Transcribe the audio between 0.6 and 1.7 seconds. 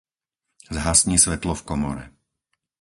Zhasni svetlo v